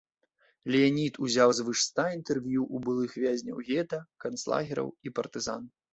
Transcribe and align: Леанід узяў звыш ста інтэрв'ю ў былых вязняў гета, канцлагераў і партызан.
Леанід 0.75 1.17
узяў 1.27 1.49
звыш 1.57 1.79
ста 1.89 2.05
інтэрв'ю 2.17 2.61
ў 2.65 2.77
былых 2.87 3.11
вязняў 3.25 3.61
гета, 3.69 3.99
канцлагераў 4.25 4.93
і 5.09 5.15
партызан. 5.21 5.63